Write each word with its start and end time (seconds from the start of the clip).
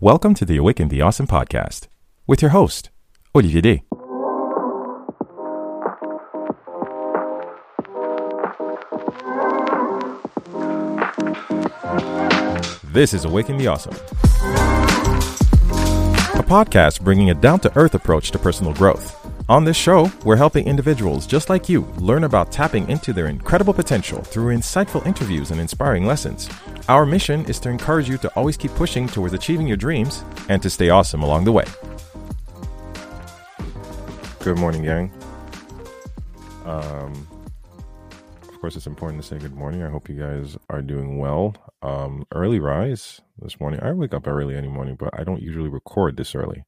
Welcome 0.00 0.34
to 0.34 0.44
the 0.44 0.56
Awaken 0.56 0.90
the 0.90 1.02
Awesome 1.02 1.26
podcast 1.26 1.88
with 2.24 2.40
your 2.40 2.52
host, 2.52 2.90
Olivier 3.34 3.60
Day. 3.60 3.82
This 12.84 13.12
is 13.12 13.24
Awaken 13.24 13.56
the 13.58 13.66
Awesome, 13.66 13.94
a 16.34 16.44
podcast 16.44 17.00
bringing 17.00 17.30
a 17.30 17.34
down 17.34 17.58
to 17.58 17.76
earth 17.76 17.96
approach 17.96 18.30
to 18.30 18.38
personal 18.38 18.72
growth. 18.74 19.17
On 19.50 19.64
this 19.64 19.78
show, 19.78 20.12
we're 20.26 20.36
helping 20.36 20.66
individuals 20.66 21.26
just 21.26 21.48
like 21.48 21.70
you 21.70 21.80
learn 21.96 22.24
about 22.24 22.52
tapping 22.52 22.86
into 22.90 23.14
their 23.14 23.28
incredible 23.28 23.72
potential 23.72 24.20
through 24.20 24.54
insightful 24.54 25.04
interviews 25.06 25.52
and 25.52 25.58
inspiring 25.58 26.04
lessons. 26.04 26.50
Our 26.90 27.06
mission 27.06 27.46
is 27.46 27.58
to 27.60 27.70
encourage 27.70 28.10
you 28.10 28.18
to 28.18 28.28
always 28.36 28.58
keep 28.58 28.72
pushing 28.72 29.06
towards 29.06 29.32
achieving 29.32 29.66
your 29.66 29.78
dreams 29.78 30.22
and 30.50 30.60
to 30.60 30.68
stay 30.68 30.90
awesome 30.90 31.22
along 31.22 31.44
the 31.44 31.52
way. 31.52 31.64
Good 34.40 34.58
morning, 34.58 34.82
gang. 34.82 35.10
Um, 36.66 37.26
of 38.42 38.60
course, 38.60 38.76
it's 38.76 38.86
important 38.86 39.22
to 39.22 39.26
say 39.26 39.38
good 39.38 39.54
morning. 39.54 39.82
I 39.82 39.88
hope 39.88 40.10
you 40.10 40.16
guys 40.16 40.58
are 40.68 40.82
doing 40.82 41.16
well. 41.16 41.56
Um, 41.80 42.26
early 42.34 42.60
rise 42.60 43.22
this 43.40 43.58
morning. 43.58 43.80
I 43.80 43.92
wake 43.92 44.12
up 44.12 44.26
early 44.26 44.56
any 44.56 44.68
morning, 44.68 44.96
but 44.96 45.18
I 45.18 45.24
don't 45.24 45.40
usually 45.40 45.70
record 45.70 46.18
this 46.18 46.34
early, 46.34 46.64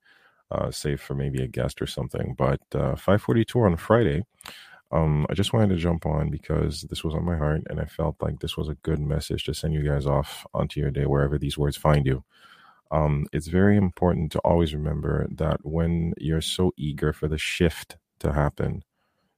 uh, 0.51 0.71
save 0.71 1.01
for 1.01 1.15
maybe 1.15 1.43
a 1.43 1.49
guest 1.49 1.81
or 1.83 1.87
something. 1.87 2.35
But 2.37 2.61
uh, 2.75 2.95
5:42 2.95 3.57
on 3.57 3.77
Friday. 3.77 4.25
Um, 4.93 5.25
I 5.31 5.35
just 5.35 5.53
wanted 5.53 5.69
to 5.69 5.77
jump 5.77 6.05
on 6.05 6.31
because 6.31 6.83
this 6.83 7.05
was 7.05 7.15
on 7.15 7.25
my 7.25 7.37
heart, 7.37 7.63
and 7.71 7.81
I 7.81 7.85
felt 7.85 8.17
like 8.21 8.41
this 8.41 8.57
was 8.57 8.69
a 8.69 8.75
good 8.75 8.99
message 8.99 9.45
to 9.45 9.55
send 9.55 9.73
you 9.73 9.85
guys 9.85 10.05
off 10.05 10.45
onto 10.53 10.81
your 10.81 10.91
day 10.91 11.07
wherever 11.07 11.39
these 11.39 11.57
words 11.57 11.77
find 11.77 12.05
you. 12.07 12.25
Um, 12.91 13.27
it's 13.33 13.47
very 13.47 13.77
important 13.77 14.33
to 14.33 14.41
always 14.41 14.75
remember 14.75 15.29
that 15.37 15.59
when 15.63 16.15
you're 16.19 16.41
so 16.41 16.73
eager 16.77 17.12
for 17.12 17.29
the 17.29 17.39
shift 17.39 17.98
to 18.19 18.33
happen, 18.33 18.83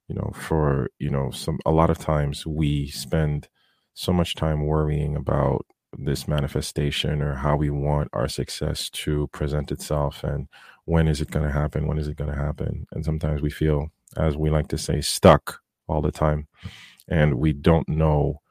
you 0.07 0.15
know 0.15 0.31
for 0.33 0.89
you 0.99 1.09
know 1.09 1.31
some 1.31 1.59
a 1.65 1.71
lot 1.71 1.89
of 1.89 1.97
times 1.97 2.45
we 2.45 2.87
spend 2.87 3.47
so 3.93 4.11
much 4.11 4.35
time 4.35 4.65
worrying 4.65 5.15
about 5.15 5.65
this 5.97 6.27
manifestation 6.27 7.21
or 7.21 7.35
how 7.35 7.55
we 7.55 7.69
want 7.69 8.09
our 8.13 8.27
success 8.27 8.89
to 8.89 9.27
present 9.27 9.71
itself 9.71 10.23
and 10.23 10.47
when 10.85 11.07
is 11.07 11.21
it 11.21 11.31
going 11.31 11.45
to 11.45 11.53
happen? 11.53 11.87
When 11.87 11.97
is 11.97 12.07
it 12.07 12.17
going 12.17 12.31
to 12.31 12.37
happen? 12.37 12.87
And 12.91 13.05
sometimes 13.05 13.41
we 13.41 13.49
feel 13.49 13.89
as 14.17 14.37
we 14.37 14.49
like 14.49 14.67
to 14.69 14.77
say 14.77 15.01
stuck 15.01 15.59
all 15.87 16.01
the 16.01 16.11
time. 16.11 16.47
And 17.07 17.35
we 17.35 17.53
don't 17.53 17.87
know 17.89 18.41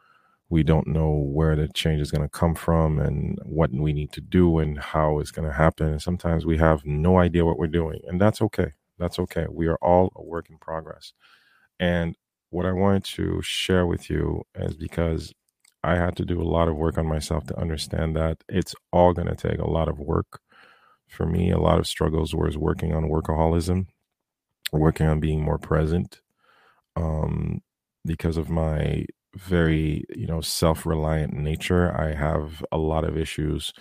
we 0.53 0.63
don't 0.63 0.87
know 0.87 1.11
where 1.11 1.57
the 1.57 1.67
change 1.69 1.99
is 2.03 2.11
going 2.11 2.21
to 2.21 2.29
come 2.29 2.55
from 2.55 2.99
and 2.99 3.39
what 3.43 3.73
we 3.73 3.91
need 3.91 4.13
to 4.13 4.21
do 4.21 4.59
and 4.59 4.79
how 4.79 5.19
it's 5.19 5.31
going 5.31 5.49
to 5.49 5.55
happen. 5.55 5.89
And 5.89 6.03
sometimes 6.03 6.45
we 6.45 6.59
have 6.59 6.85
no 6.85 7.19
idea 7.19 7.47
what 7.47 7.59
we're 7.59 7.69
doing 7.69 8.01
and 8.07 8.21
that's 8.21 8.43
okay. 8.43 8.73
That's 8.99 9.19
okay. 9.19 9.47
We 9.51 9.67
are 9.69 9.79
all 9.81 10.13
a 10.15 10.23
work 10.23 10.51
in 10.51 10.59
progress. 10.59 11.15
And 11.81 12.17
what 12.51 12.67
I 12.67 12.73
wanted 12.73 13.05
to 13.17 13.41
share 13.43 13.87
with 13.87 14.11
you 14.11 14.43
is 14.55 14.77
because 14.77 15.33
I 15.83 15.97
had 15.97 16.17
to 16.17 16.25
do 16.27 16.41
a 16.41 16.45
lot 16.45 16.69
of 16.69 16.77
work 16.77 16.99
on 16.99 17.07
myself 17.07 17.47
to 17.47 17.59
understand 17.59 18.15
that 18.17 18.45
it's 18.49 18.75
all 18.93 19.15
going 19.15 19.29
to 19.29 19.35
take 19.35 19.59
a 19.59 19.71
lot 19.71 19.89
of 19.89 19.99
work. 19.99 20.41
For 21.13 21.27
me, 21.27 21.51
a 21.51 21.59
lot 21.59 21.79
of 21.79 21.87
struggles 21.87 22.35
was 22.35 22.57
working 22.57 22.95
on 22.95 23.11
workaholism, 23.11 23.87
working 24.73 25.07
on 25.07 25.21
being 25.21 25.43
more 25.43 25.59
present, 25.59 26.21
um, 26.97 27.61
because 28.05 28.37
of 28.37 28.51
my 28.51 29.07
very 29.37 30.05
you 30.15 30.27
know 30.27 30.41
self-reliant 30.41 31.33
nature. 31.35 31.95
I 31.99 32.15
have 32.15 32.65
a 32.73 32.79
lot 32.79 33.05
of 33.05 33.17
issues, 33.17 33.73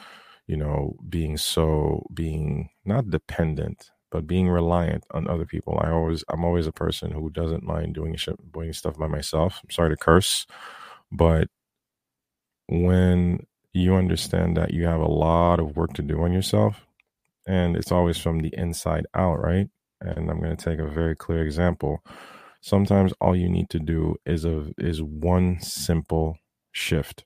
you 0.48 0.58
know, 0.58 0.96
being 1.10 1.38
so 1.38 2.06
being 2.14 2.70
not 2.86 3.10
dependent 3.10 3.92
but 4.12 4.28
being 4.28 4.50
reliant 4.50 5.06
on 5.12 5.28
other 5.28 5.46
people. 5.46 5.80
I 5.82 5.90
always, 5.90 6.24
I'm 6.30 6.44
always 6.44 6.68
a 6.68 6.72
person 6.72 7.12
who 7.12 7.30
doesn't 7.30 7.64
mind 7.64 7.96
doing 7.96 8.16
shit, 8.18 8.36
doing 8.52 8.74
stuff 8.74 8.98
by 8.98 9.08
myself. 9.08 9.62
I'm 9.64 9.72
sorry 9.72 9.90
to 9.90 9.96
curse, 9.96 10.46
but 11.12 11.48
when 12.68 13.46
you 13.74 13.96
understand 13.96 14.58
that 14.58 14.74
you 14.74 14.86
have 14.86 15.00
a 15.00 15.06
lot 15.06 15.60
of 15.60 15.78
work 15.78 15.94
to 15.94 16.02
do 16.02 16.22
on 16.24 16.34
yourself, 16.34 16.86
and 17.48 17.76
it's 17.76 17.92
always 17.92 18.18
from 18.18 18.40
the 18.40 18.54
inside 18.54 19.06
out, 19.14 19.40
right? 19.40 19.68
And 20.00 20.30
I'm 20.30 20.40
going 20.40 20.56
to 20.56 20.64
take 20.64 20.80
a 20.80 20.88
very 20.88 21.16
clear 21.16 21.44
example. 21.44 22.04
Sometimes 22.62 23.14
all 23.20 23.36
you 23.36 23.50
need 23.50 23.70
to 23.72 23.80
do 23.80 24.16
is 24.26 24.46
a 24.46 24.72
is 24.78 25.02
one 25.02 25.60
simple 25.62 26.38
shift. 26.72 27.26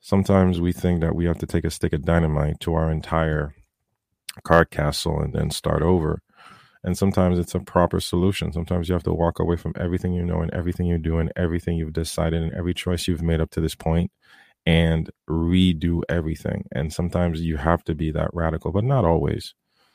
Sometimes 0.00 0.60
we 0.60 0.72
think 0.72 1.00
that 1.00 1.16
we 1.16 1.24
have 1.26 1.38
to 1.38 1.46
take 1.46 1.64
a 1.64 1.70
stick 1.70 1.92
of 1.92 2.04
dynamite 2.04 2.60
to 2.60 2.74
our 2.74 2.90
entire 2.90 3.54
card 4.44 4.70
castle 4.70 5.20
and 5.20 5.32
then 5.32 5.50
start 5.50 5.82
over. 5.82 6.22
And 6.84 6.96
sometimes 6.96 7.40
it's 7.40 7.54
a 7.56 7.60
proper 7.60 7.98
solution. 7.98 8.52
Sometimes 8.52 8.88
you 8.88 8.92
have 8.92 9.02
to 9.04 9.12
walk 9.12 9.40
away 9.40 9.56
from 9.56 9.72
everything 9.76 10.12
you 10.12 10.24
know 10.24 10.40
and 10.40 10.54
everything 10.54 10.86
you 10.86 10.98
do 10.98 11.18
and 11.18 11.32
everything 11.34 11.76
you've 11.76 11.92
decided 11.92 12.40
and 12.42 12.52
every 12.52 12.74
choice 12.74 13.08
you've 13.08 13.22
made 13.22 13.40
up 13.40 13.50
to 13.50 13.60
this 13.60 13.74
point 13.74 14.12
and 14.66 15.10
redo 15.30 16.02
everything. 16.08 16.66
And 16.72 16.92
sometimes 16.92 17.40
you 17.40 17.56
have 17.56 17.84
to 17.84 17.94
be 17.94 18.10
that 18.10 18.30
radical, 18.32 18.72
but 18.72 18.84
not 18.84 19.04
always. 19.04 19.54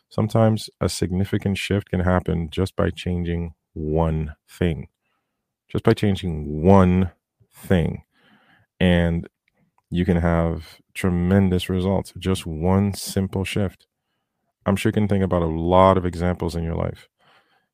Sometimes 0.09 0.69
a 0.79 0.89
significant 0.89 1.57
shift 1.57 1.89
can 1.89 1.99
happen 2.01 2.49
just 2.49 2.75
by 2.75 2.89
changing 2.89 3.53
one 3.73 4.35
thing, 4.47 4.87
just 5.69 5.83
by 5.83 5.93
changing 5.93 6.63
one 6.63 7.11
thing. 7.53 8.03
And 8.79 9.27
you 9.89 10.05
can 10.05 10.17
have 10.17 10.79
tremendous 10.93 11.69
results. 11.69 12.13
Just 12.17 12.45
one 12.45 12.93
simple 12.93 13.43
shift. 13.43 13.87
I'm 14.65 14.75
sure 14.75 14.89
you 14.89 14.93
can 14.93 15.07
think 15.07 15.23
about 15.23 15.41
a 15.41 15.47
lot 15.47 15.97
of 15.97 16.05
examples 16.05 16.55
in 16.55 16.63
your 16.63 16.75
life 16.75 17.09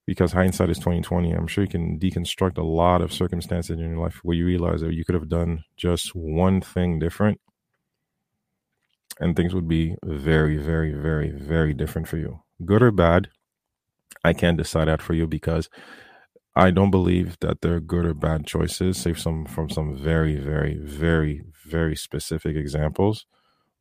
because 0.07 0.31
hindsight 0.31 0.69
is 0.69 0.77
2020. 0.79 1.31
I'm 1.33 1.47
sure 1.47 1.63
you 1.65 1.69
can 1.69 1.99
deconstruct 1.99 2.57
a 2.57 2.63
lot 2.63 3.01
of 3.01 3.13
circumstances 3.13 3.71
in 3.71 3.79
your 3.79 3.97
life 3.97 4.21
where 4.23 4.35
you 4.35 4.45
realize 4.45 4.81
that 4.81 4.93
you 4.93 5.05
could 5.05 5.15
have 5.15 5.29
done 5.29 5.65
just 5.75 6.15
one 6.15 6.61
thing 6.61 6.97
different 6.97 7.39
and 9.19 9.35
things 9.35 9.53
would 9.53 9.67
be 9.67 9.95
very, 10.03 10.57
very, 10.57 10.93
very, 10.93 11.31
very 11.31 11.73
different 11.73 12.07
for 12.07 12.17
you. 12.17 12.41
Good 12.65 12.81
or 12.81 12.91
bad, 12.91 13.29
I 14.23 14.33
can't 14.33 14.57
decide 14.57 14.87
that 14.87 15.01
for 15.01 15.13
you 15.13 15.27
because 15.27 15.69
I 16.55 16.71
don't 16.71 16.91
believe 16.91 17.37
that 17.41 17.61
they're 17.61 17.79
good 17.79 18.05
or 18.05 18.13
bad 18.13 18.47
choices, 18.47 18.97
save 18.97 19.19
some 19.19 19.45
from 19.45 19.69
some 19.69 19.95
very, 19.95 20.37
very, 20.37 20.77
very, 20.77 21.43
very 21.65 21.95
specific 21.95 22.55
examples. 22.55 23.25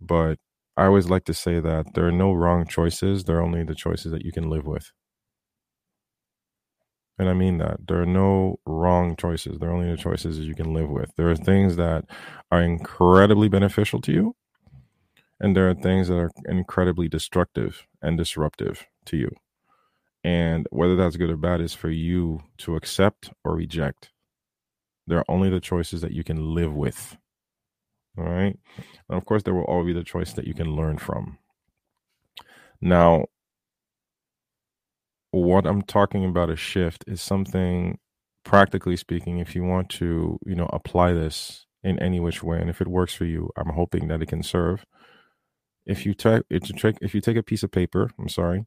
But 0.00 0.38
I 0.76 0.86
always 0.86 1.08
like 1.08 1.24
to 1.24 1.34
say 1.34 1.60
that 1.60 1.94
there 1.94 2.06
are 2.06 2.12
no 2.12 2.32
wrong 2.32 2.66
choices. 2.66 3.24
There 3.24 3.38
are 3.38 3.42
only 3.42 3.64
the 3.64 3.74
choices 3.74 4.12
that 4.12 4.24
you 4.24 4.32
can 4.32 4.50
live 4.50 4.66
with. 4.66 4.92
And 7.18 7.28
I 7.28 7.32
mean 7.32 7.58
that. 7.58 7.86
There 7.86 8.00
are 8.02 8.06
no 8.06 8.58
wrong 8.66 9.16
choices. 9.16 9.58
There 9.58 9.70
are 9.70 9.74
only 9.74 9.90
the 9.90 9.96
choices 9.96 10.36
that 10.36 10.44
you 10.44 10.54
can 10.54 10.74
live 10.74 10.90
with. 10.90 11.12
There 11.16 11.30
are 11.30 11.36
things 11.36 11.76
that 11.76 12.04
are 12.50 12.60
incredibly 12.60 13.48
beneficial 13.48 14.00
to 14.02 14.12
you, 14.12 14.36
and 15.40 15.56
there 15.56 15.68
are 15.68 15.74
things 15.74 16.08
that 16.08 16.18
are 16.18 16.30
incredibly 16.46 17.08
destructive 17.08 17.86
and 18.02 18.18
disruptive 18.18 18.86
to 19.06 19.16
you. 19.16 19.30
And 20.24 20.66
whether 20.70 20.96
that's 20.96 21.16
good 21.16 21.30
or 21.30 21.36
bad 21.36 21.60
is 21.60 21.72
for 21.72 21.88
you 21.88 22.42
to 22.58 22.76
accept 22.76 23.30
or 23.44 23.54
reject. 23.54 24.10
There 25.06 25.18
are 25.18 25.24
only 25.28 25.50
the 25.50 25.60
choices 25.60 26.00
that 26.00 26.12
you 26.12 26.24
can 26.24 26.54
live 26.54 26.74
with. 26.74 27.16
All 28.18 28.24
right. 28.24 28.58
And 29.08 29.16
of 29.16 29.24
course, 29.24 29.44
there 29.44 29.54
will 29.54 29.64
always 29.64 29.86
be 29.86 29.98
the 29.98 30.04
choice 30.04 30.32
that 30.32 30.46
you 30.46 30.54
can 30.54 30.74
learn 30.74 30.98
from. 30.98 31.38
Now, 32.80 33.26
what 35.42 35.66
I'm 35.66 35.82
talking 35.82 36.24
about 36.24 36.50
a 36.50 36.56
shift 36.56 37.04
is 37.06 37.20
something 37.20 37.98
practically 38.44 38.96
speaking, 38.96 39.38
if 39.38 39.54
you 39.54 39.64
want 39.64 39.88
to, 39.90 40.38
you 40.46 40.54
know, 40.54 40.68
apply 40.72 41.12
this 41.12 41.66
in 41.82 41.98
any 41.98 42.20
which 42.20 42.42
way, 42.42 42.58
and 42.60 42.70
if 42.70 42.80
it 42.80 42.88
works 42.88 43.14
for 43.14 43.24
you, 43.24 43.50
I'm 43.56 43.70
hoping 43.70 44.08
that 44.08 44.22
it 44.22 44.26
can 44.26 44.42
serve. 44.42 44.84
If 45.84 46.06
you 46.06 46.14
take 46.14 46.42
it's 46.50 46.70
a 46.70 46.72
trick. 46.72 46.96
if 47.00 47.14
you 47.14 47.20
take 47.20 47.36
a 47.36 47.42
piece 47.42 47.62
of 47.62 47.70
paper, 47.70 48.10
I'm 48.18 48.28
sorry, 48.28 48.66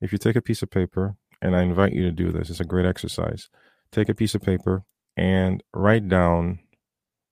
if 0.00 0.12
you 0.12 0.18
take 0.18 0.36
a 0.36 0.42
piece 0.42 0.62
of 0.62 0.70
paper, 0.70 1.16
and 1.40 1.54
I 1.54 1.62
invite 1.62 1.92
you 1.92 2.02
to 2.02 2.12
do 2.12 2.32
this, 2.32 2.50
it's 2.50 2.60
a 2.60 2.64
great 2.64 2.86
exercise. 2.86 3.48
Take 3.92 4.08
a 4.08 4.14
piece 4.14 4.34
of 4.34 4.42
paper 4.42 4.84
and 5.16 5.62
write 5.72 6.08
down 6.08 6.60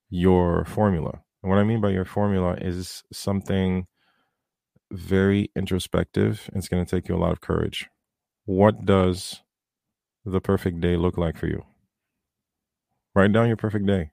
your 0.08 0.64
formula. 0.64 1.22
And 1.42 1.50
what 1.50 1.58
I 1.58 1.64
mean 1.64 1.80
by 1.80 1.90
your 1.90 2.04
formula 2.04 2.56
is 2.60 3.02
something 3.12 3.86
very 4.90 5.50
introspective. 5.56 6.48
It's 6.54 6.68
going 6.68 6.84
to 6.84 6.90
take 6.90 7.08
you 7.08 7.16
a 7.16 7.18
lot 7.18 7.32
of 7.32 7.40
courage. 7.40 7.88
What 8.46 8.84
does 8.84 9.42
the 10.24 10.40
perfect 10.40 10.80
day 10.80 10.96
look 10.96 11.16
like 11.18 11.36
for 11.36 11.46
you? 11.46 11.64
Write 13.14 13.32
down 13.32 13.48
your 13.48 13.56
perfect 13.56 13.86
day. 13.86 14.10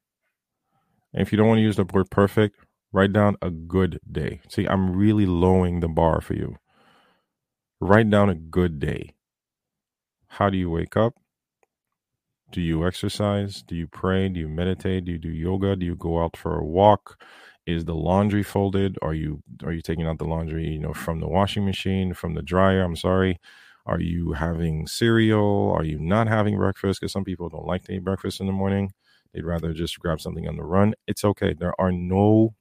And 1.13 1.21
if 1.21 1.31
you 1.31 1.37
don't 1.37 1.47
want 1.47 1.57
to 1.57 1.63
use 1.63 1.75
the 1.75 1.85
word 1.85 2.09
perfect, 2.09 2.57
write 2.93 3.13
down 3.13 3.35
a 3.41 3.49
good 3.49 3.99
day. 4.09 4.41
See, 4.47 4.65
I'm 4.67 4.95
really 4.95 5.25
lowering 5.25 5.79
the 5.79 5.89
bar 5.89 6.21
for 6.21 6.33
you. 6.33 6.57
Write 7.81 8.09
down 8.09 8.29
a 8.29 8.35
good 8.35 8.79
day. 8.79 9.15
How 10.27 10.49
do 10.49 10.57
you 10.57 10.69
wake 10.69 10.95
up? 10.95 11.15
Do 12.51 12.61
you 12.61 12.85
exercise? 12.85 13.61
Do 13.63 13.75
you 13.75 13.87
pray? 13.87 14.29
Do 14.29 14.39
you 14.39 14.47
meditate? 14.47 15.05
Do 15.05 15.13
you 15.13 15.17
do 15.17 15.29
yoga? 15.29 15.75
Do 15.75 15.85
you 15.85 15.95
go 15.95 16.23
out 16.23 16.37
for 16.37 16.57
a 16.57 16.65
walk? 16.65 17.21
Is 17.65 17.85
the 17.85 17.95
laundry 17.95 18.43
folded? 18.43 18.97
Are 19.01 19.13
you 19.13 19.41
are 19.63 19.71
you 19.71 19.81
taking 19.81 20.05
out 20.05 20.17
the 20.17 20.25
laundry, 20.25 20.67
you 20.67 20.79
know, 20.79 20.93
from 20.93 21.19
the 21.19 21.27
washing 21.27 21.65
machine, 21.65 22.13
from 22.13 22.33
the 22.33 22.41
dryer? 22.41 22.81
I'm 22.83 22.95
sorry. 22.95 23.39
Are 23.91 23.99
you 23.99 24.31
having 24.31 24.87
cereal? 24.87 25.73
Are 25.77 25.83
you 25.83 25.99
not 25.99 26.29
having 26.29 26.55
breakfast? 26.55 27.01
Because 27.01 27.11
some 27.11 27.25
people 27.25 27.49
don't 27.49 27.65
like 27.65 27.83
to 27.83 27.91
eat 27.91 28.05
breakfast 28.05 28.39
in 28.39 28.45
the 28.45 28.53
morning. 28.53 28.93
They'd 29.33 29.43
rather 29.43 29.73
just 29.73 29.99
grab 29.99 30.21
something 30.21 30.47
on 30.47 30.55
the 30.55 30.63
run. 30.63 30.93
It's 31.07 31.25
okay. 31.25 31.53
There 31.53 31.73
are 31.77 31.91
no 31.91 32.55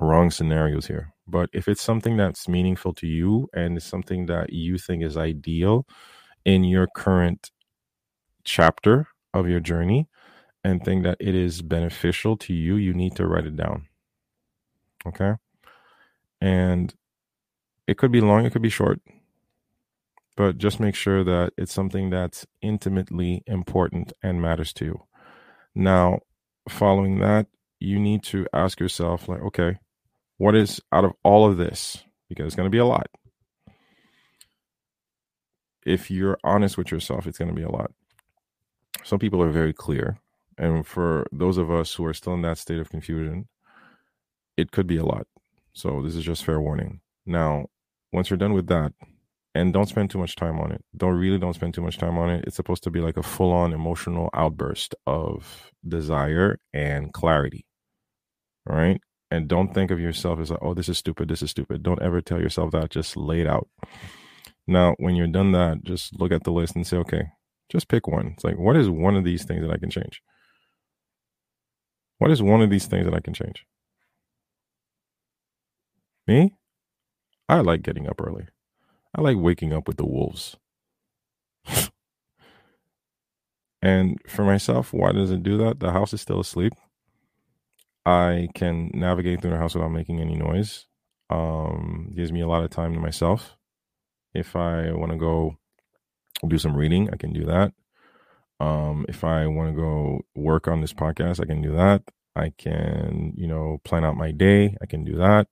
wrong 0.00 0.32
scenarios 0.32 0.88
here. 0.88 1.14
But 1.28 1.48
if 1.52 1.68
it's 1.68 1.80
something 1.80 2.16
that's 2.16 2.48
meaningful 2.48 2.92
to 2.94 3.06
you 3.06 3.48
and 3.54 3.76
it's 3.76 3.86
something 3.86 4.26
that 4.26 4.52
you 4.52 4.78
think 4.78 5.04
is 5.04 5.16
ideal 5.16 5.86
in 6.44 6.64
your 6.64 6.88
current 6.96 7.52
chapter 8.42 9.06
of 9.32 9.48
your 9.48 9.60
journey 9.60 10.08
and 10.64 10.84
think 10.84 11.04
that 11.04 11.18
it 11.20 11.36
is 11.36 11.62
beneficial 11.62 12.36
to 12.38 12.52
you, 12.52 12.74
you 12.74 12.94
need 12.94 13.14
to 13.14 13.28
write 13.28 13.46
it 13.46 13.56
down. 13.56 13.86
Okay. 15.06 15.34
And 16.40 16.92
it 17.86 17.96
could 17.96 18.10
be 18.10 18.20
long, 18.20 18.44
it 18.44 18.52
could 18.52 18.62
be 18.62 18.68
short, 18.68 19.00
but 20.36 20.58
just 20.58 20.80
make 20.80 20.94
sure 20.94 21.22
that 21.24 21.52
it's 21.56 21.72
something 21.72 22.10
that's 22.10 22.46
intimately 22.60 23.42
important 23.46 24.12
and 24.22 24.40
matters 24.40 24.72
to 24.74 24.84
you. 24.84 25.02
Now, 25.74 26.20
following 26.68 27.18
that, 27.20 27.46
you 27.78 27.98
need 27.98 28.22
to 28.24 28.46
ask 28.52 28.80
yourself, 28.80 29.28
like, 29.28 29.42
okay, 29.42 29.78
what 30.38 30.54
is 30.54 30.80
out 30.92 31.04
of 31.04 31.12
all 31.22 31.48
of 31.48 31.56
this? 31.56 32.04
Because 32.28 32.46
it's 32.46 32.56
going 32.56 32.66
to 32.66 32.70
be 32.70 32.78
a 32.78 32.86
lot. 32.86 33.08
If 35.84 36.10
you're 36.10 36.38
honest 36.44 36.78
with 36.78 36.90
yourself, 36.90 37.26
it's 37.26 37.38
going 37.38 37.50
to 37.50 37.56
be 37.56 37.64
a 37.64 37.70
lot. 37.70 37.90
Some 39.04 39.18
people 39.18 39.42
are 39.42 39.50
very 39.50 39.72
clear. 39.72 40.18
And 40.56 40.86
for 40.86 41.26
those 41.32 41.58
of 41.58 41.70
us 41.70 41.94
who 41.94 42.04
are 42.04 42.14
still 42.14 42.34
in 42.34 42.42
that 42.42 42.58
state 42.58 42.78
of 42.78 42.90
confusion, 42.90 43.48
it 44.56 44.70
could 44.70 44.86
be 44.86 44.96
a 44.96 45.04
lot. 45.04 45.26
So 45.72 46.02
this 46.02 46.14
is 46.14 46.24
just 46.24 46.44
fair 46.44 46.60
warning. 46.60 47.00
Now, 47.26 47.66
once 48.12 48.30
you're 48.30 48.36
done 48.36 48.52
with 48.52 48.68
that, 48.68 48.92
and 49.54 49.72
don't 49.72 49.88
spend 49.88 50.10
too 50.10 50.18
much 50.18 50.36
time 50.36 50.58
on 50.58 50.72
it. 50.72 50.84
Don't 50.96 51.14
really 51.14 51.38
don't 51.38 51.54
spend 51.54 51.74
too 51.74 51.82
much 51.82 51.98
time 51.98 52.18
on 52.18 52.30
it. 52.30 52.44
It's 52.46 52.56
supposed 52.56 52.82
to 52.84 52.90
be 52.90 53.00
like 53.00 53.16
a 53.16 53.22
full-on 53.22 53.72
emotional 53.72 54.30
outburst 54.32 54.94
of 55.06 55.70
desire 55.86 56.58
and 56.72 57.12
clarity. 57.12 57.66
Right? 58.66 59.00
And 59.30 59.48
don't 59.48 59.72
think 59.72 59.90
of 59.90 59.98
yourself 59.98 60.40
as 60.40 60.50
like, 60.50 60.60
oh, 60.62 60.74
this 60.74 60.88
is 60.88 60.98
stupid, 60.98 61.28
this 61.28 61.42
is 61.42 61.50
stupid. 61.50 61.82
Don't 61.82 62.02
ever 62.02 62.20
tell 62.20 62.40
yourself 62.40 62.70
that. 62.72 62.90
Just 62.90 63.16
lay 63.16 63.40
it 63.40 63.46
out. 63.46 63.68
Now, 64.66 64.94
when 64.98 65.16
you're 65.16 65.26
done 65.26 65.52
that, 65.52 65.82
just 65.84 66.18
look 66.20 66.32
at 66.32 66.44
the 66.44 66.52
list 66.52 66.76
and 66.76 66.86
say, 66.86 66.98
okay, 66.98 67.24
just 67.70 67.88
pick 67.88 68.06
one. 68.06 68.28
It's 68.34 68.44
like, 68.44 68.58
what 68.58 68.76
is 68.76 68.88
one 68.88 69.16
of 69.16 69.24
these 69.24 69.44
things 69.44 69.62
that 69.62 69.72
I 69.72 69.78
can 69.78 69.90
change? 69.90 70.22
What 72.18 72.30
is 72.30 72.42
one 72.42 72.62
of 72.62 72.70
these 72.70 72.86
things 72.86 73.06
that 73.06 73.14
I 73.14 73.20
can 73.20 73.34
change? 73.34 73.66
Me? 76.26 76.54
I 77.48 77.60
like 77.60 77.82
getting 77.82 78.08
up 78.08 78.20
early. 78.20 78.46
I 79.14 79.20
like 79.20 79.36
waking 79.36 79.72
up 79.72 79.86
with 79.86 79.98
the 79.98 80.06
wolves. 80.06 80.56
and 83.82 84.18
for 84.26 84.44
myself, 84.44 84.92
why 84.92 85.12
does 85.12 85.30
it 85.30 85.42
do 85.42 85.58
that? 85.58 85.80
The 85.80 85.92
house 85.92 86.14
is 86.14 86.20
still 86.20 86.40
asleep. 86.40 86.72
I 88.06 88.48
can 88.54 88.90
navigate 88.94 89.42
through 89.42 89.50
the 89.50 89.58
house 89.58 89.74
without 89.74 89.92
making 89.92 90.20
any 90.20 90.34
noise. 90.34 90.86
Um, 91.30 92.12
gives 92.16 92.32
me 92.32 92.40
a 92.40 92.48
lot 92.48 92.64
of 92.64 92.70
time 92.70 92.94
to 92.94 93.00
myself. 93.00 93.56
If 94.34 94.56
I 94.56 94.92
want 94.92 95.12
to 95.12 95.18
go 95.18 95.56
do 96.46 96.58
some 96.58 96.74
reading, 96.74 97.10
I 97.12 97.16
can 97.16 97.32
do 97.32 97.44
that. 97.44 97.72
Um, 98.60 99.04
if 99.08 99.24
I 99.24 99.46
want 99.46 99.70
to 99.70 99.80
go 99.80 100.20
work 100.34 100.68
on 100.68 100.80
this 100.80 100.92
podcast, 100.94 101.40
I 101.40 101.46
can 101.46 101.60
do 101.60 101.72
that. 101.72 102.02
I 102.34 102.52
can, 102.56 103.34
you 103.36 103.46
know, 103.46 103.78
plan 103.84 104.04
out 104.04 104.16
my 104.16 104.32
day. 104.32 104.76
I 104.80 104.86
can 104.86 105.04
do 105.04 105.16
that. 105.16 105.48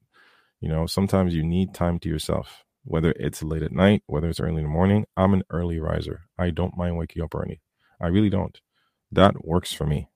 You 0.61 0.71
know, 0.71 0.87
sometimes 0.87 1.35
you 1.35 1.45
need 1.45 1.75
time 1.75 1.99
to 2.01 2.09
yourself 2.09 2.65
whether 2.85 3.13
it's 3.13 3.43
late 3.43 3.63
at 3.63 3.73
night, 3.73 4.03
whether 4.07 4.29
it's 4.29 4.41
early 4.41 4.59
in 4.59 4.65
the 4.65 4.69
morning. 4.69 5.07
I'm 5.17 5.35
an 5.35 5.43
early 5.51 5.79
riser. 5.79 6.23
I 6.39 6.51
don't 6.51 6.77
mind 6.77 6.97
waking 6.97 7.23
up 7.23 7.35
early. 7.35 7.61
I 8.01 8.09
really 8.09 8.31
don't. 8.31 8.59
That 9.13 9.45
works 9.45 9.73
for 9.73 9.87
me. 9.87 10.09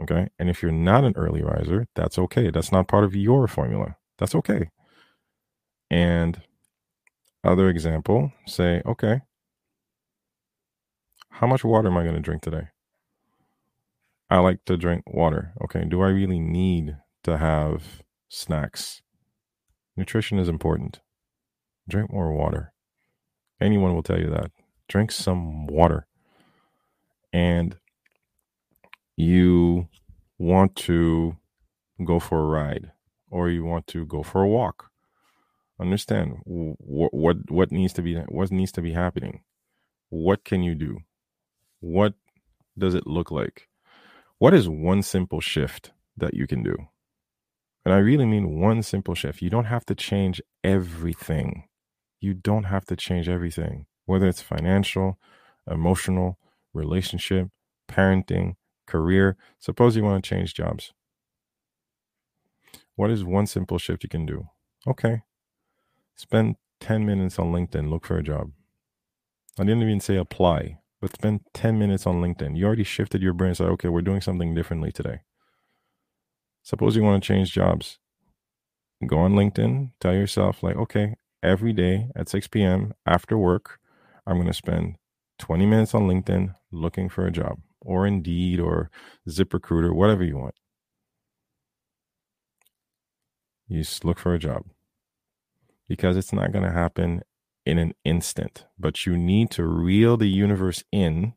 Okay. 0.00 0.28
And 0.38 0.50
if 0.50 0.62
you're 0.62 0.72
not 0.72 1.04
an 1.04 1.14
early 1.16 1.42
riser, 1.42 1.86
that's 1.94 2.18
okay. 2.18 2.50
That's 2.50 2.72
not 2.72 2.88
part 2.88 3.04
of 3.04 3.14
your 3.14 3.46
formula. 3.46 3.96
That's 4.18 4.34
okay. 4.34 4.70
And 5.90 6.42
other 7.44 7.68
example, 7.68 8.32
say, 8.46 8.82
okay, 8.86 9.20
how 11.30 11.46
much 11.46 11.64
water 11.64 11.88
am 11.88 11.96
I 11.96 12.02
going 12.02 12.14
to 12.14 12.20
drink 12.20 12.42
today? 12.42 12.68
I 14.30 14.38
like 14.38 14.64
to 14.64 14.76
drink 14.76 15.04
water. 15.06 15.52
Okay. 15.62 15.84
Do 15.84 16.00
I 16.00 16.08
really 16.08 16.40
need 16.40 16.96
to 17.24 17.36
have 17.36 18.02
snacks? 18.28 19.02
Nutrition 19.96 20.38
is 20.38 20.48
important. 20.48 21.00
Drink 21.88 22.12
more 22.12 22.32
water. 22.32 22.72
Anyone 23.60 23.94
will 23.94 24.02
tell 24.02 24.18
you 24.18 24.30
that. 24.30 24.50
Drink 24.88 25.12
some 25.12 25.66
water. 25.66 26.06
And 27.32 27.76
you 29.16 29.88
want 30.38 30.76
to 30.76 31.36
go 32.04 32.18
for 32.18 32.40
a 32.40 32.46
ride 32.46 32.90
or 33.30 33.48
you 33.48 33.64
want 33.64 33.86
to 33.88 34.06
go 34.06 34.22
for 34.22 34.42
a 34.42 34.48
walk. 34.48 34.90
Understand 35.80 36.38
what 36.44 37.12
what 37.12 37.50
what 37.50 37.72
needs 37.72 37.92
to 37.94 38.02
be 38.02 38.16
what 38.28 38.50
needs 38.50 38.72
to 38.72 38.82
be 38.82 38.92
happening. 38.92 39.42
What 40.08 40.44
can 40.44 40.62
you 40.62 40.74
do? 40.74 40.98
What 41.80 42.14
does 42.78 42.94
it 42.94 43.06
look 43.06 43.30
like? 43.30 43.68
What 44.38 44.54
is 44.54 44.68
one 44.68 45.02
simple 45.02 45.40
shift 45.40 45.92
that 46.16 46.34
you 46.34 46.46
can 46.46 46.62
do? 46.62 46.76
And 47.84 47.92
I 47.92 47.98
really 47.98 48.24
mean 48.24 48.60
one 48.60 48.82
simple 48.82 49.14
shift. 49.14 49.42
You 49.42 49.50
don't 49.50 49.66
have 49.66 49.84
to 49.86 49.94
change 49.94 50.40
everything 50.62 51.64
you 52.24 52.34
don't 52.34 52.64
have 52.64 52.86
to 52.86 52.96
change 52.96 53.28
everything, 53.28 53.86
whether 54.06 54.26
it's 54.26 54.40
financial, 54.40 55.18
emotional, 55.70 56.38
relationship, 56.72 57.48
parenting, 57.88 58.56
career. 58.86 59.36
Suppose 59.58 59.94
you 59.94 60.02
want 60.02 60.24
to 60.24 60.28
change 60.28 60.54
jobs. 60.54 60.92
What 62.96 63.10
is 63.10 63.24
one 63.24 63.46
simple 63.46 63.78
shift 63.78 64.02
you 64.02 64.08
can 64.08 64.24
do? 64.24 64.48
Okay. 64.86 65.22
Spend 66.16 66.56
10 66.80 67.04
minutes 67.04 67.38
on 67.38 67.52
LinkedIn, 67.52 67.90
look 67.90 68.06
for 68.06 68.16
a 68.16 68.22
job. 68.22 68.52
I 69.58 69.64
didn't 69.64 69.82
even 69.82 70.00
say 70.00 70.16
apply, 70.16 70.78
but 71.00 71.12
spend 71.12 71.40
10 71.52 71.78
minutes 71.78 72.06
on 72.06 72.22
LinkedIn. 72.22 72.56
You 72.56 72.66
already 72.66 72.84
shifted 72.84 73.22
your 73.22 73.34
brain. 73.34 73.54
Say, 73.54 73.64
okay, 73.64 73.88
we're 73.88 74.02
doing 74.02 74.20
something 74.20 74.54
differently 74.54 74.92
today. 74.92 75.20
Suppose 76.62 76.96
you 76.96 77.02
want 77.02 77.22
to 77.22 77.26
change 77.26 77.52
jobs. 77.52 77.98
Go 79.06 79.18
on 79.18 79.34
LinkedIn, 79.34 79.90
tell 80.00 80.14
yourself, 80.14 80.62
like, 80.62 80.76
okay, 80.76 81.16
every 81.44 81.72
day 81.72 82.08
at 82.16 82.28
6 82.28 82.48
p.m. 82.48 82.94
after 83.06 83.38
work, 83.38 83.78
I'm 84.26 84.36
going 84.36 84.48
to 84.48 84.54
spend 84.54 84.96
20 85.38 85.66
minutes 85.66 85.94
on 85.94 86.08
LinkedIn 86.08 86.54
looking 86.72 87.08
for 87.08 87.26
a 87.26 87.30
job 87.30 87.60
or 87.80 88.06
Indeed 88.06 88.58
or 88.58 88.90
ZipRecruiter, 89.28 89.94
whatever 89.94 90.24
you 90.24 90.38
want. 90.38 90.54
You 93.68 93.80
just 93.80 94.04
look 94.04 94.18
for 94.18 94.34
a 94.34 94.38
job 94.38 94.64
because 95.88 96.16
it's 96.16 96.32
not 96.32 96.52
going 96.52 96.64
to 96.64 96.72
happen 96.72 97.22
in 97.66 97.78
an 97.78 97.94
instant, 98.04 98.66
but 98.78 99.06
you 99.06 99.16
need 99.16 99.50
to 99.52 99.64
reel 99.64 100.16
the 100.16 100.28
universe 100.28 100.82
in 100.92 101.34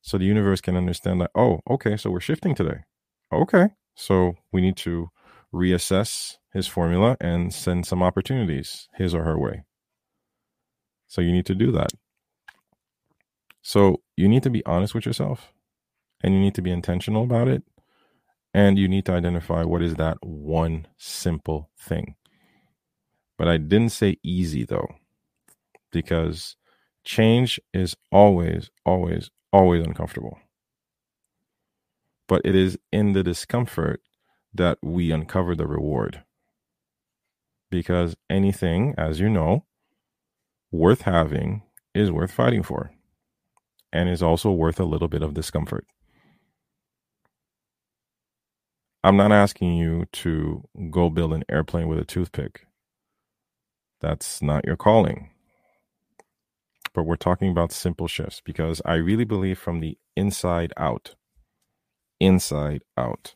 so 0.00 0.16
the 0.16 0.24
universe 0.24 0.60
can 0.60 0.76
understand 0.76 1.20
that, 1.20 1.30
oh, 1.34 1.60
okay, 1.68 1.96
so 1.96 2.10
we're 2.10 2.20
shifting 2.20 2.54
today. 2.54 2.84
Okay, 3.32 3.68
so 3.94 4.34
we 4.52 4.60
need 4.60 4.76
to 4.78 5.08
reassess 5.52 6.37
his 6.52 6.66
formula 6.66 7.16
and 7.20 7.52
send 7.52 7.86
some 7.86 8.02
opportunities 8.02 8.88
his 8.94 9.14
or 9.14 9.24
her 9.24 9.38
way. 9.38 9.64
So 11.06 11.20
you 11.20 11.32
need 11.32 11.46
to 11.46 11.54
do 11.54 11.72
that. 11.72 11.90
So 13.62 14.02
you 14.16 14.28
need 14.28 14.42
to 14.44 14.50
be 14.50 14.64
honest 14.64 14.94
with 14.94 15.06
yourself 15.06 15.52
and 16.22 16.34
you 16.34 16.40
need 16.40 16.54
to 16.54 16.62
be 16.62 16.70
intentional 16.70 17.24
about 17.24 17.48
it. 17.48 17.62
And 18.54 18.78
you 18.78 18.88
need 18.88 19.04
to 19.06 19.12
identify 19.12 19.62
what 19.62 19.82
is 19.82 19.96
that 19.96 20.16
one 20.22 20.86
simple 20.96 21.70
thing. 21.78 22.16
But 23.36 23.46
I 23.46 23.58
didn't 23.58 23.90
say 23.90 24.16
easy 24.22 24.64
though, 24.64 24.88
because 25.92 26.56
change 27.04 27.60
is 27.72 27.94
always, 28.10 28.70
always, 28.84 29.30
always 29.52 29.84
uncomfortable. 29.84 30.38
But 32.26 32.42
it 32.44 32.54
is 32.54 32.78
in 32.90 33.12
the 33.12 33.22
discomfort 33.22 34.00
that 34.54 34.78
we 34.82 35.12
uncover 35.12 35.54
the 35.54 35.66
reward. 35.66 36.24
Because 37.70 38.16
anything, 38.30 38.94
as 38.98 39.20
you 39.20 39.28
know, 39.30 39.64
worth 40.72 41.02
having 41.02 41.62
is 41.94 42.10
worth 42.12 42.32
fighting 42.32 42.62
for 42.62 42.92
and 43.92 44.08
is 44.08 44.22
also 44.22 44.52
worth 44.52 44.80
a 44.80 44.84
little 44.84 45.08
bit 45.08 45.22
of 45.22 45.34
discomfort. 45.34 45.86
I'm 49.04 49.16
not 49.16 49.32
asking 49.32 49.76
you 49.76 50.06
to 50.14 50.64
go 50.90 51.10
build 51.10 51.32
an 51.34 51.44
airplane 51.48 51.88
with 51.88 51.98
a 51.98 52.04
toothpick. 52.04 52.66
That's 54.00 54.42
not 54.42 54.66
your 54.66 54.76
calling. 54.76 55.30
But 56.94 57.04
we're 57.04 57.16
talking 57.16 57.50
about 57.50 57.72
simple 57.72 58.08
shifts 58.08 58.42
because 58.44 58.82
I 58.84 58.94
really 58.94 59.24
believe 59.24 59.58
from 59.58 59.80
the 59.80 59.98
inside 60.16 60.72
out, 60.76 61.14
inside 62.20 62.82
out, 62.96 63.34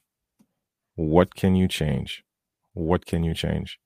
What 0.97 1.35
can 1.35 1.57
you 1.57 1.69
change? 1.69 2.23
What 2.75 3.07
can 3.07 3.25
you 3.25 3.35
change? 3.35 3.79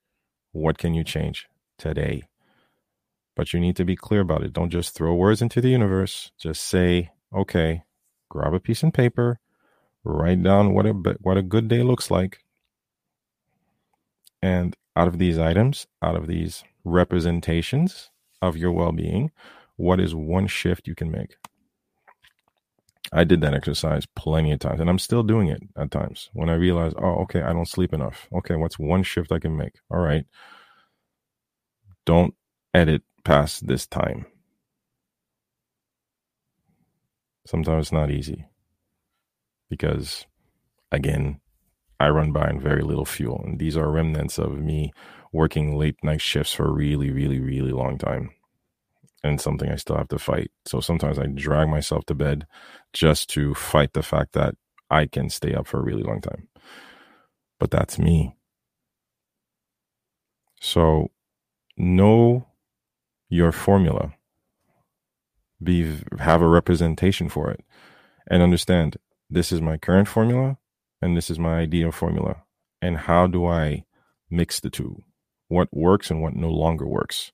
What 0.57 0.79
can 0.79 0.95
you 0.95 1.05
change 1.05 1.49
today? 1.77 2.29
But 3.35 3.53
you 3.53 3.61
need 3.61 3.77
to 3.77 3.85
be 3.85 3.95
clear 3.95 4.23
about 4.23 4.43
it. 4.43 4.55
Don't 4.55 4.71
just 4.71 4.95
throw 4.95 5.15
words 5.15 5.43
into 5.43 5.61
the 5.61 5.69
universe. 5.69 6.33
Just 6.39 6.63
say, 6.65 7.11
okay, 7.31 7.83
grab 8.31 8.55
a 8.55 8.59
piece 8.59 8.83
of 8.83 8.95
paper, 8.95 9.39
write 10.03 10.43
down 10.43 10.73
what 10.73 10.87
a 10.87 10.93
what 11.21 11.37
a 11.37 11.43
good 11.43 11.69
day 11.69 11.83
looks 11.83 12.11
like. 12.11 12.43
And 14.41 14.75
out 14.97 15.09
of 15.09 15.19
these 15.19 15.39
items, 15.39 15.89
out 16.01 16.17
of 16.17 16.27
these 16.27 16.65
representations 16.85 18.11
of 18.41 18.57
your 18.57 18.73
well-being, 18.73 19.33
what 19.77 20.01
is 20.01 20.15
one 20.15 20.47
shift 20.47 20.89
you 20.89 20.95
can 20.95 21.11
make? 21.11 21.37
I 23.13 23.25
did 23.25 23.41
that 23.41 23.55
exercise 23.55 24.07
plenty 24.15 24.53
of 24.53 24.61
times 24.61 24.81
and 24.81 24.91
I'm 24.91 24.99
still 24.99 25.23
doing 25.23 25.49
it 25.49 25.63
at 25.77 25.91
times 25.91 26.31
when 26.33 26.51
I 26.51 26.55
realize, 26.55 26.93
oh, 26.97 27.23
okay, 27.23 27.43
I 27.43 27.53
don't 27.53 27.69
sleep 27.69 27.93
enough. 27.93 28.29
Okay, 28.33 28.57
what's 28.57 28.79
one 28.79 29.03
shift 29.03 29.33
I 29.33 29.39
can 29.39 29.57
make? 29.57 29.75
All 29.91 30.01
right. 30.01 30.25
Don't 32.05 32.35
edit 32.75 33.03
past 33.25 33.67
this 33.67 33.87
time. 33.87 34.27
Sometimes 37.47 37.87
it's 37.87 37.93
not 37.93 38.11
easy 38.11 38.47
because, 39.71 40.27
again, 40.91 41.41
I 42.01 42.09
run 42.09 42.33
by 42.33 42.49
on 42.49 42.61
very 42.61 42.83
little 42.83 43.05
fuel. 43.05 43.43
And 43.45 43.59
these 43.59 43.77
are 43.77 43.91
remnants 43.91 44.39
of 44.39 44.59
me 44.59 44.93
working 45.33 45.77
late 45.77 45.97
night 46.03 46.21
shifts 46.21 46.53
for 46.53 46.67
a 46.67 46.73
really, 46.73 47.11
really, 47.11 47.41
really 47.41 47.73
long 47.73 47.99
time 47.99 48.31
and 49.27 49.41
something 49.41 49.71
I 49.71 49.77
still 49.77 49.97
have 49.97 50.09
to 50.09 50.19
fight. 50.19 50.51
So 50.67 50.81
sometimes 50.81 51.19
I 51.19 51.27
drag 51.27 51.69
myself 51.69 52.07
to 52.07 52.15
bed 52.15 52.47
just 52.93 53.29
to 53.31 53.55
fight 53.55 53.93
the 53.93 54.03
fact 54.03 54.33
that 54.33 54.55
I 54.91 55.07
can 55.07 55.31
stay 55.31 55.55
up 55.55 55.67
for 55.67 55.81
a 55.81 55.85
really 55.85 56.03
long 56.03 56.21
time. 56.21 56.49
But 57.59 57.71
that's 57.71 57.99
me. 57.99 58.37
So 60.61 61.11
know 61.77 62.47
your 63.29 63.53
formula. 63.53 64.15
Be 65.63 66.01
have 66.19 66.43
a 66.43 66.49
representation 66.49 67.29
for 67.29 67.51
it 67.51 67.65
and 68.27 68.43
understand 68.43 68.99
this 69.31 69.53
is 69.53 69.61
my 69.61 69.79
current 69.79 70.07
formula 70.07 70.59
and 71.01 71.17
this 71.17 71.31
is 71.31 71.39
my 71.39 71.61
ideal 71.61 71.93
formula. 71.93 72.43
And 72.83 72.97
how 72.99 73.27
do 73.27 73.47
I 73.47 73.85
mix 74.31 74.61
the 74.61 74.71
two? 74.71 75.03
What 75.49 75.69
works 75.73 76.11
and 76.11 76.21
what 76.21 76.35
no 76.35 76.51
longer 76.51 76.87
works? 76.87 77.33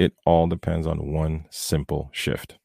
It 0.00 0.14
all 0.26 0.48
depends 0.48 0.88
on 0.88 1.12
one 1.12 1.44
simple 1.50 2.08
shift. 2.14 2.58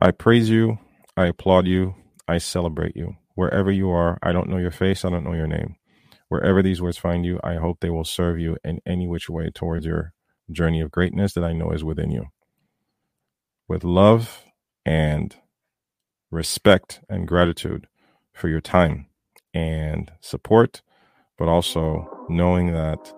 I 0.00 0.10
praise 0.10 0.50
you. 0.50 0.78
I 1.16 1.28
applaud 1.28 1.66
you. 1.66 1.94
I 2.28 2.38
celebrate 2.38 2.94
you. 2.94 3.16
Wherever 3.36 3.72
you 3.72 3.90
are, 3.90 4.18
I 4.22 4.32
don't 4.32 4.50
know 4.50 4.58
your 4.58 4.70
face. 4.70 5.04
I 5.06 5.10
don't 5.10 5.24
know 5.24 5.32
your 5.32 5.46
name. 5.48 5.76
Wherever 6.28 6.62
these 6.62 6.82
words 6.82 6.98
find 6.98 7.24
you, 7.24 7.40
I 7.42 7.54
hope 7.56 7.80
they 7.80 7.90
will 7.90 8.04
serve 8.04 8.38
you 8.38 8.58
in 8.64 8.80
any 8.86 9.08
which 9.08 9.30
way 9.30 9.50
towards 9.54 9.86
your 9.86 10.12
journey 10.52 10.82
of 10.82 10.92
greatness 10.92 11.32
that 11.34 11.44
I 11.44 11.54
know 11.54 11.72
is 11.72 11.84
within 11.84 12.12
you. 12.12 12.26
With 13.68 13.84
love 13.84 14.44
and 14.84 15.36
respect 16.30 17.00
and 17.08 17.26
gratitude 17.26 17.88
for 18.34 18.48
your 18.50 18.62
time 18.62 19.06
and 19.54 20.12
support, 20.20 20.82
but 21.38 21.48
also 21.48 22.26
knowing 22.28 22.72
that 22.72 23.14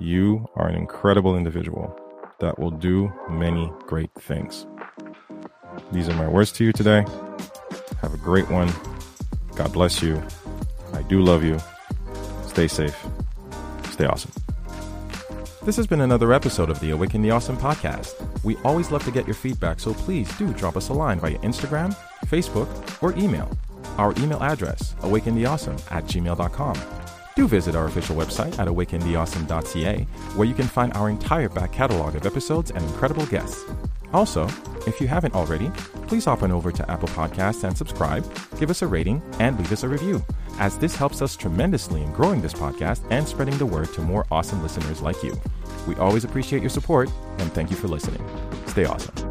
you 0.00 0.48
are 0.56 0.66
an 0.66 0.74
incredible 0.74 1.36
individual 1.36 1.98
that 2.40 2.58
will 2.58 2.70
do 2.70 3.12
many 3.28 3.70
great 3.86 4.10
things. 4.14 4.66
These 5.92 6.08
are 6.08 6.14
my 6.14 6.26
words 6.26 6.52
to 6.52 6.64
you 6.64 6.72
today. 6.72 7.04
Have 8.00 8.14
a 8.14 8.18
great 8.18 8.50
one. 8.50 8.72
God 9.56 9.72
bless 9.72 10.02
you. 10.02 10.22
I 10.94 11.02
do 11.02 11.20
love 11.20 11.44
you. 11.44 11.58
Stay 12.46 12.66
safe. 12.66 12.96
Stay 13.90 14.06
awesome. 14.06 14.32
This 15.62 15.76
has 15.76 15.86
been 15.86 16.00
another 16.00 16.32
episode 16.32 16.70
of 16.70 16.80
the 16.80 16.90
Awaken 16.90 17.20
the 17.20 17.30
Awesome 17.30 17.58
podcast. 17.58 18.14
We 18.42 18.56
always 18.64 18.90
love 18.90 19.04
to 19.04 19.10
get 19.10 19.26
your 19.26 19.34
feedback, 19.34 19.78
so 19.78 19.92
please 19.92 20.34
do 20.38 20.52
drop 20.54 20.76
us 20.76 20.88
a 20.88 20.94
line 20.94 21.20
via 21.20 21.38
Instagram, 21.38 21.94
Facebook, 22.24 22.68
or 23.02 23.12
email. 23.18 23.50
Our 23.98 24.12
email 24.12 24.42
address, 24.42 24.94
awakentheawesome 25.02 25.92
at 25.92 26.04
gmail.com 26.04 26.99
do 27.36 27.48
visit 27.48 27.74
our 27.74 27.86
official 27.86 28.16
website 28.16 28.58
at 28.58 28.68
awakentheawesome.ca, 28.68 30.02
where 30.36 30.48
you 30.48 30.54
can 30.54 30.66
find 30.66 30.92
our 30.94 31.08
entire 31.08 31.48
back 31.48 31.72
catalog 31.72 32.14
of 32.14 32.26
episodes 32.26 32.70
and 32.70 32.82
incredible 32.84 33.26
guests. 33.26 33.64
Also, 34.12 34.48
if 34.86 35.00
you 35.00 35.06
haven't 35.06 35.34
already, 35.34 35.70
please 36.06 36.24
hop 36.24 36.42
on 36.42 36.50
over 36.50 36.72
to 36.72 36.90
Apple 36.90 37.08
Podcasts 37.08 37.64
and 37.64 37.76
subscribe, 37.76 38.24
give 38.58 38.70
us 38.70 38.82
a 38.82 38.86
rating, 38.86 39.22
and 39.38 39.56
leave 39.58 39.72
us 39.72 39.84
a 39.84 39.88
review, 39.88 40.24
as 40.58 40.76
this 40.78 40.96
helps 40.96 41.22
us 41.22 41.36
tremendously 41.36 42.02
in 42.02 42.12
growing 42.12 42.40
this 42.40 42.54
podcast 42.54 43.02
and 43.10 43.26
spreading 43.26 43.56
the 43.58 43.66
word 43.66 43.92
to 43.94 44.00
more 44.00 44.26
awesome 44.30 44.62
listeners 44.62 45.00
like 45.00 45.22
you. 45.22 45.38
We 45.86 45.94
always 45.96 46.24
appreciate 46.24 46.62
your 46.62 46.70
support, 46.70 47.08
and 47.38 47.52
thank 47.52 47.70
you 47.70 47.76
for 47.76 47.88
listening. 47.88 48.22
Stay 48.66 48.84
awesome. 48.84 49.29